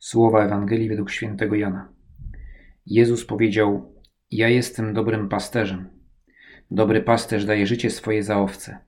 Słowa 0.00 0.44
Ewangelii 0.44 0.88
według 0.88 1.10
świętego 1.10 1.54
Jana. 1.54 1.88
Jezus 2.86 3.26
powiedział: 3.26 3.94
Ja 4.30 4.48
jestem 4.48 4.94
dobrym 4.94 5.28
pasterzem. 5.28 5.88
Dobry 6.70 7.02
pasterz 7.02 7.44
daje 7.44 7.66
życie 7.66 7.90
swoje 7.90 8.22
za 8.22 8.38
owce. 8.38 8.78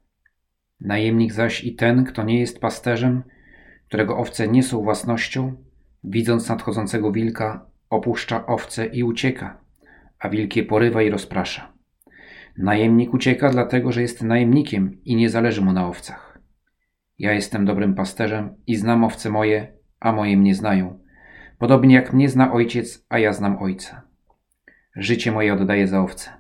Najemnik 0.80 1.33
zaś 1.33 1.64
i 1.64 1.75
ten, 1.75 2.04
kto 2.04 2.22
nie 2.22 2.40
jest 2.40 2.61
pasterzem, 2.61 3.22
którego 3.88 4.19
owce 4.19 4.48
nie 4.48 4.62
są 4.62 4.82
własnością, 4.82 5.56
widząc 6.04 6.48
nadchodzącego 6.48 7.12
wilka, 7.12 7.66
opuszcza 7.90 8.46
owce 8.46 8.86
i 8.86 9.02
ucieka, 9.02 9.60
a 10.18 10.29
wilk 10.29 10.56
je 10.56 10.62
porywa 10.62 11.02
i 11.02 11.10
rozprasza. 11.10 11.72
Najemnik 12.58 13.14
ucieka 13.14 13.50
dlatego, 13.50 13.92
że 13.92 14.02
jest 14.02 14.22
najemnikiem 14.22 15.04
i 15.04 15.16
nie 15.16 15.30
zależy 15.30 15.60
mu 15.60 15.72
na 15.72 15.88
owcach. 15.88 16.38
Ja 17.18 17.32
jestem 17.32 17.64
dobrym 17.64 17.94
pasterzem 17.94 18.54
i 18.66 18.76
znam 18.76 19.04
owce 19.04 19.30
moje, 19.30 19.72
a 20.00 20.12
moje 20.12 20.36
mnie 20.36 20.54
znają 20.54 21.01
Podobnie 21.62 21.94
jak 21.94 22.12
mnie 22.12 22.29
zna 22.29 22.52
ojciec, 22.52 23.07
a 23.08 23.18
ja 23.18 23.32
znam 23.32 23.62
ojca. 23.62 24.03
Życie 24.96 25.32
moje 25.32 25.54
oddaję 25.54 25.89
za 25.89 26.00
owce. 26.00 26.30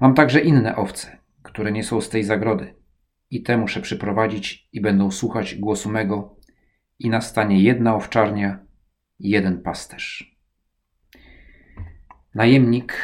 Mam 0.00 0.14
także 0.14 0.40
inne 0.40 0.76
owce, 0.76 1.18
które 1.42 1.72
nie 1.72 1.84
są 1.84 2.00
z 2.00 2.08
tej 2.08 2.24
zagrody. 2.24 2.74
I 3.30 3.42
te 3.42 3.56
muszę 3.56 3.80
przyprowadzić 3.80 4.68
i 4.72 4.80
będą 4.80 5.10
słuchać 5.10 5.54
głosu 5.54 5.90
mego 5.90 6.36
i 6.98 7.10
nastanie 7.10 7.62
jedna 7.62 7.94
owczarnia 7.94 8.58
jeden 9.18 9.62
pasterz. 9.62 10.36
Najemnik 12.34 12.96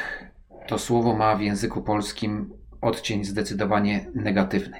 to 0.66 0.78
słowo 0.78 1.16
ma 1.16 1.36
w 1.36 1.40
języku 1.40 1.82
polskim 1.82 2.52
odcień 2.80 3.24
zdecydowanie 3.24 4.10
negatywny. 4.14 4.76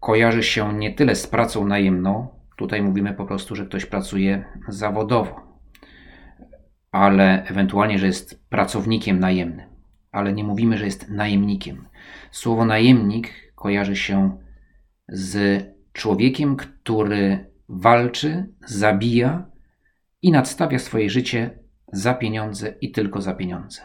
Kojarzy 0.00 0.42
się 0.42 0.72
nie 0.78 0.94
tyle 0.94 1.14
z 1.14 1.26
pracą 1.26 1.66
najemną, 1.66 2.41
Tutaj 2.56 2.82
mówimy 2.82 3.14
po 3.14 3.26
prostu, 3.26 3.56
że 3.56 3.66
ktoś 3.66 3.86
pracuje 3.86 4.44
zawodowo, 4.68 5.58
ale 6.90 7.44
ewentualnie, 7.44 7.98
że 7.98 8.06
jest 8.06 8.48
pracownikiem 8.48 9.20
najemnym, 9.20 9.66
ale 10.12 10.32
nie 10.32 10.44
mówimy, 10.44 10.78
że 10.78 10.84
jest 10.84 11.10
najemnikiem. 11.10 11.88
Słowo 12.30 12.64
najemnik 12.64 13.52
kojarzy 13.54 13.96
się 13.96 14.38
z 15.08 15.64
człowiekiem, 15.92 16.56
który 16.56 17.52
walczy, 17.68 18.46
zabija 18.66 19.46
i 20.22 20.30
nadstawia 20.30 20.78
swoje 20.78 21.10
życie 21.10 21.58
za 21.92 22.14
pieniądze 22.14 22.74
i 22.80 22.92
tylko 22.92 23.20
za 23.20 23.34
pieniądze. 23.34 23.82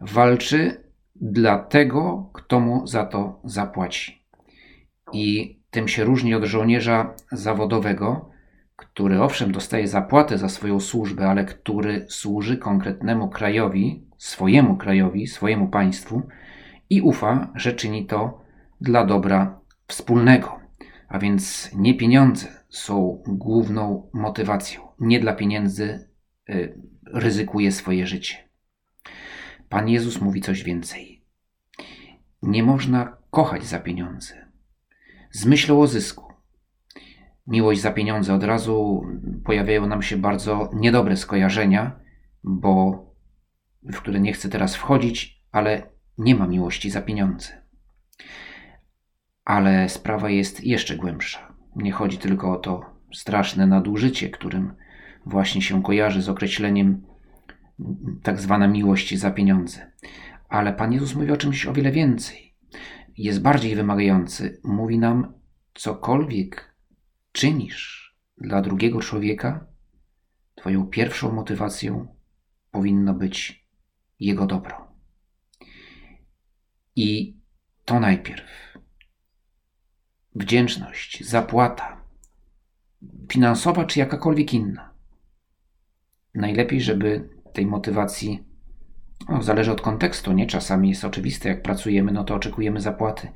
Walczy 0.00 0.84
dla 1.16 1.58
tego, 1.58 2.30
kto 2.34 2.60
mu 2.60 2.86
za 2.86 3.06
to 3.06 3.40
zapłaci. 3.44 4.24
I 5.12 5.61
tym 5.72 5.88
się 5.88 6.04
różni 6.04 6.34
od 6.34 6.44
żołnierza 6.44 7.14
zawodowego, 7.32 8.30
który 8.76 9.22
owszem 9.22 9.52
dostaje 9.52 9.88
zapłatę 9.88 10.38
za 10.38 10.48
swoją 10.48 10.80
służbę, 10.80 11.28
ale 11.28 11.44
który 11.44 12.06
służy 12.08 12.56
konkretnemu 12.56 13.28
krajowi, 13.28 14.06
swojemu 14.18 14.76
krajowi, 14.76 15.26
swojemu 15.26 15.68
państwu 15.68 16.22
i 16.90 17.00
ufa, 17.00 17.52
że 17.54 17.72
czyni 17.72 18.06
to 18.06 18.40
dla 18.80 19.06
dobra 19.06 19.60
wspólnego. 19.86 20.60
A 21.08 21.18
więc 21.18 21.70
nie 21.74 21.94
pieniądze 21.94 22.48
są 22.68 23.22
główną 23.26 24.10
motywacją. 24.12 24.80
Nie 25.00 25.20
dla 25.20 25.32
pieniędzy 25.32 26.08
y, 26.50 26.78
ryzykuje 27.06 27.72
swoje 27.72 28.06
życie. 28.06 28.36
Pan 29.68 29.88
Jezus 29.88 30.20
mówi 30.20 30.40
coś 30.40 30.62
więcej. 30.62 31.22
Nie 32.42 32.62
można 32.62 33.16
kochać 33.30 33.64
za 33.64 33.78
pieniądze 33.78 34.51
z 35.32 35.46
myślą 35.46 35.80
o 35.80 35.86
zysku. 35.86 36.32
Miłość 37.46 37.80
za 37.80 37.92
pieniądze 37.92 38.34
od 38.34 38.44
razu 38.44 39.06
pojawiają 39.44 39.86
nam 39.86 40.02
się 40.02 40.16
bardzo 40.16 40.70
niedobre 40.74 41.16
skojarzenia, 41.16 42.00
bo 42.44 43.04
w 43.82 43.96
które 43.96 44.20
nie 44.20 44.32
chcę 44.32 44.48
teraz 44.48 44.76
wchodzić, 44.76 45.42
ale 45.52 45.82
nie 46.18 46.34
ma 46.34 46.46
miłości 46.46 46.90
za 46.90 47.02
pieniądze. 47.02 47.62
Ale 49.44 49.88
sprawa 49.88 50.30
jest 50.30 50.64
jeszcze 50.64 50.96
głębsza. 50.96 51.54
Nie 51.76 51.92
chodzi 51.92 52.18
tylko 52.18 52.52
o 52.52 52.56
to 52.56 52.84
straszne 53.14 53.66
nadużycie, 53.66 54.30
którym 54.30 54.74
właśnie 55.26 55.62
się 55.62 55.82
kojarzy 55.82 56.22
z 56.22 56.28
określeniem 56.28 57.02
tak 58.22 58.40
zwana 58.40 58.68
miłość 58.68 59.18
za 59.18 59.30
pieniądze. 59.30 59.92
Ale 60.48 60.72
Pan 60.72 60.92
Jezus 60.92 61.14
mówi 61.14 61.32
o 61.32 61.36
czymś 61.36 61.66
o 61.66 61.72
wiele 61.72 61.92
więcej 61.92 62.51
jest 63.16 63.42
bardziej 63.42 63.76
wymagający. 63.76 64.60
Mówi 64.64 64.98
nam, 64.98 65.32
cokolwiek 65.74 66.76
czynisz 67.32 68.16
dla 68.38 68.62
drugiego 68.62 69.00
człowieka, 69.00 69.72
Twoją 70.54 70.86
pierwszą 70.86 71.32
motywacją 71.32 72.16
powinno 72.70 73.14
być 73.14 73.66
jego 74.20 74.46
dobro. 74.46 74.92
I 76.96 77.36
to 77.84 78.00
najpierw. 78.00 78.78
Wdzięczność, 80.34 81.24
zapłata, 81.24 82.04
finansowa 83.28 83.84
czy 83.84 83.98
jakakolwiek 83.98 84.54
inna. 84.54 84.94
Najlepiej, 86.34 86.80
żeby 86.80 87.28
tej 87.52 87.66
motywacji 87.66 88.44
no, 89.28 89.42
zależy 89.42 89.72
od 89.72 89.80
kontekstu, 89.80 90.32
nie? 90.32 90.46
Czasami 90.46 90.88
jest 90.88 91.04
oczywiste, 91.04 91.48
jak 91.48 91.62
pracujemy, 91.62 92.12
no 92.12 92.24
to 92.24 92.34
oczekujemy 92.34 92.80
zapłaty, 92.80 93.28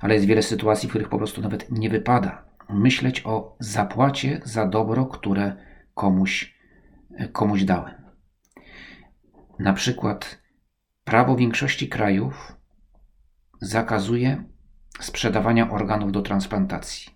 ale 0.00 0.14
jest 0.14 0.26
wiele 0.26 0.42
sytuacji, 0.42 0.88
w 0.88 0.90
których 0.90 1.08
po 1.08 1.18
prostu 1.18 1.40
nawet 1.40 1.70
nie 1.70 1.90
wypada 1.90 2.44
myśleć 2.68 3.22
o 3.26 3.56
zapłacie 3.60 4.40
za 4.44 4.66
dobro, 4.66 5.06
które 5.06 5.56
komuś, 5.94 6.54
komuś 7.32 7.64
dałem. 7.64 7.94
Na 9.58 9.72
przykład 9.72 10.42
prawo 11.04 11.36
większości 11.36 11.88
krajów 11.88 12.56
zakazuje 13.60 14.44
sprzedawania 15.00 15.70
organów 15.70 16.12
do 16.12 16.22
transplantacji. 16.22 17.12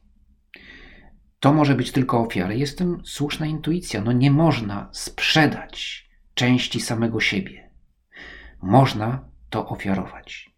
To 1.40 1.52
może 1.52 1.74
być 1.74 1.92
tylko 1.92 2.20
ofiara. 2.20 2.52
Jest 2.52 2.78
tym 2.78 3.02
słuszna 3.04 3.46
intuicja. 3.46 4.00
No 4.00 4.12
nie 4.12 4.30
można 4.30 4.88
sprzedać 4.92 6.08
części 6.34 6.80
samego 6.80 7.20
siebie 7.20 7.65
można 8.62 9.28
to 9.50 9.68
ofiarować. 9.68 10.56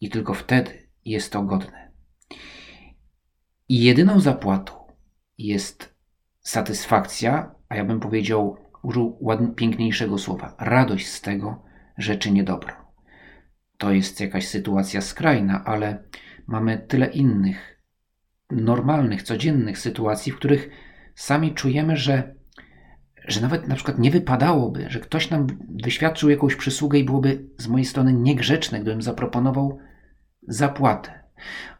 I 0.00 0.10
tylko 0.10 0.34
wtedy 0.34 0.88
jest 1.04 1.32
to 1.32 1.42
godne. 1.42 1.90
I 3.68 3.82
jedyną 3.82 4.20
zapłatą 4.20 4.72
jest 5.38 5.94
satysfakcja, 6.40 7.54
a 7.68 7.76
ja 7.76 7.84
bym 7.84 8.00
powiedział, 8.00 8.56
użył 8.82 9.18
ładnie, 9.20 9.48
piękniejszego 9.48 10.18
słowa, 10.18 10.54
radość 10.58 11.06
z 11.08 11.20
tego, 11.20 11.62
że 11.98 12.16
czynię 12.16 12.44
dobro. 12.44 12.72
To 13.78 13.92
jest 13.92 14.20
jakaś 14.20 14.48
sytuacja 14.48 15.00
skrajna, 15.00 15.64
ale 15.64 16.04
mamy 16.46 16.78
tyle 16.78 17.06
innych, 17.06 17.82
normalnych, 18.50 19.22
codziennych 19.22 19.78
sytuacji, 19.78 20.32
w 20.32 20.36
których 20.36 20.70
sami 21.14 21.54
czujemy, 21.54 21.96
że 21.96 22.34
że 23.30 23.40
nawet 23.40 23.68
na 23.68 23.74
przykład 23.74 23.98
nie 23.98 24.10
wypadałoby, 24.10 24.86
że 24.88 25.00
ktoś 25.00 25.30
nam 25.30 25.46
wyświadczył 25.84 26.30
jakąś 26.30 26.56
przysługę 26.56 26.98
i 26.98 27.04
byłoby 27.04 27.46
z 27.58 27.68
mojej 27.68 27.84
strony 27.84 28.12
niegrzeczne, 28.12 28.80
gdybym 28.80 29.02
zaproponował 29.02 29.78
zapłatę. 30.48 31.20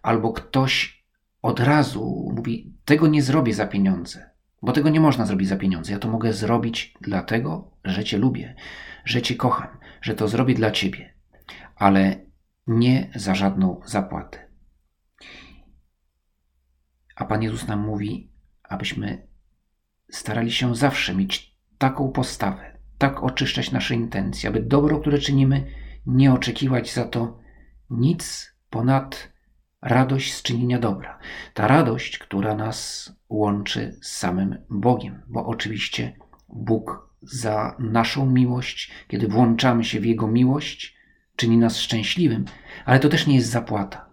Albo 0.02 0.32
ktoś 0.32 1.04
od 1.42 1.60
razu 1.60 2.32
mówi: 2.36 2.74
Tego 2.84 3.08
nie 3.08 3.22
zrobię 3.22 3.54
za 3.54 3.66
pieniądze, 3.66 4.30
bo 4.62 4.72
tego 4.72 4.88
nie 4.88 5.00
można 5.00 5.26
zrobić 5.26 5.48
za 5.48 5.56
pieniądze. 5.56 5.92
Ja 5.92 5.98
to 5.98 6.08
mogę 6.08 6.32
zrobić 6.32 6.94
dlatego, 7.00 7.70
że 7.84 8.04
Cię 8.04 8.18
lubię, 8.18 8.54
że 9.04 9.22
Cię 9.22 9.34
kocham, 9.34 9.78
że 10.02 10.14
to 10.14 10.28
zrobię 10.28 10.54
dla 10.54 10.70
Ciebie, 10.70 11.14
ale 11.76 12.16
nie 12.66 13.10
za 13.14 13.34
żadną 13.34 13.80
zapłatę. 13.84 14.38
A 17.16 17.24
Pan 17.24 17.42
Jezus 17.42 17.66
nam 17.66 17.80
mówi, 17.80 18.32
abyśmy 18.62 19.29
starali 20.10 20.52
się 20.52 20.76
zawsze 20.76 21.14
mieć 21.14 21.56
taką 21.78 22.12
postawę, 22.12 22.78
tak 22.98 23.22
oczyszczać 23.22 23.72
nasze 23.72 23.94
intencje, 23.94 24.48
aby 24.48 24.60
dobro, 24.60 25.00
które 25.00 25.18
czynimy, 25.18 25.66
nie 26.06 26.32
oczekiwać 26.32 26.94
za 26.94 27.04
to 27.04 27.38
nic 27.90 28.54
ponad 28.70 29.32
radość 29.82 30.34
z 30.34 30.42
czynienia 30.42 30.78
dobra. 30.78 31.18
Ta 31.54 31.68
radość, 31.68 32.18
która 32.18 32.54
nas 32.54 33.12
łączy 33.28 33.96
z 34.02 34.12
samym 34.12 34.58
Bogiem, 34.70 35.22
bo 35.26 35.46
oczywiście 35.46 36.16
Bóg 36.48 37.10
za 37.22 37.76
naszą 37.78 38.26
miłość, 38.26 38.90
kiedy 39.08 39.28
włączamy 39.28 39.84
się 39.84 40.00
w 40.00 40.04
Jego 40.04 40.26
miłość, 40.26 40.96
czyni 41.36 41.58
nas 41.58 41.78
szczęśliwym, 41.78 42.44
ale 42.84 43.00
to 43.00 43.08
też 43.08 43.26
nie 43.26 43.34
jest 43.34 43.50
zapłata. 43.50 44.10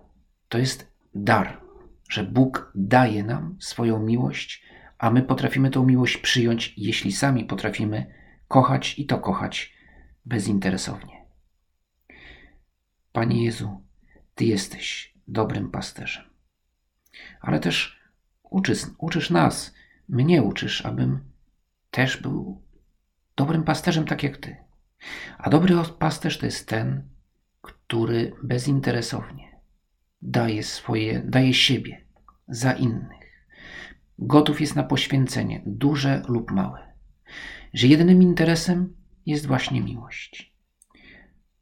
To 0.50 0.58
jest 0.58 0.92
dar, 1.16 1.62
że 2.10 2.24
Bóg 2.24 2.72
daje 2.76 3.24
nam 3.24 3.56
swoją 3.60 4.00
miłość 4.00 4.64
a 4.98 5.12
my 5.12 5.22
potrafimy 5.22 5.70
tą 5.70 5.86
miłość 5.86 6.18
przyjąć, 6.18 6.74
jeśli 6.78 7.12
sami 7.12 7.46
potrafimy 7.46 8.14
kochać 8.48 9.00
i 9.00 9.06
to 9.06 9.20
kochać 9.20 9.74
bezinteresownie. 10.26 11.26
Panie 13.12 13.46
Jezu, 13.46 13.82
Ty 14.36 14.46
jesteś 14.46 15.14
dobrym 15.28 15.72
pasterzem, 15.72 16.24
ale 17.42 17.60
też 17.60 18.00
uczysz, 18.44 18.82
uczysz 18.98 19.30
nas, 19.30 19.74
mnie 20.10 20.44
uczysz, 20.44 20.86
abym 20.86 21.20
też 21.92 22.22
był 22.22 22.62
dobrym 23.36 23.64
pasterzem, 23.64 24.06
tak 24.06 24.24
jak 24.24 24.38
ty. 24.38 24.58
A 25.38 25.50
dobry 25.50 25.76
pasterz 26.00 26.38
to 26.38 26.46
jest 26.46 26.68
ten, 26.68 27.10
który 27.62 28.36
bezinteresownie 28.44 29.48
daje 30.22 30.64
swoje, 30.64 31.20
daje 31.20 31.54
siebie 31.54 32.02
za 32.48 32.74
innych. 32.74 33.17
Gotów 34.20 34.62
jest 34.62 34.76
na 34.76 34.84
poświęcenie, 34.84 35.62
duże 35.66 36.22
lub 36.28 36.52
małe. 36.52 36.94
Że 37.74 37.88
jedynym 37.88 38.22
interesem 38.22 38.96
jest 39.26 39.46
właśnie 39.46 39.82
miłość. 39.82 40.56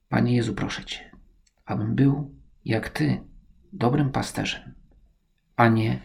Panie 0.09 0.35
Jezu, 0.35 0.53
proszę 0.53 0.85
Cię, 0.85 1.11
abym 1.65 1.95
był 1.95 2.35
jak 2.65 2.89
Ty, 2.89 3.23
dobrym 3.73 4.11
pasterzem, 4.11 4.73
a 5.55 5.67
nie 5.67 5.99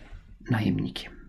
najemnikiem. 0.50 1.19